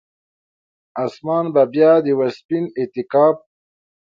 [1.05, 3.37] اسمان به بیا د یوه سپین اعتکاف،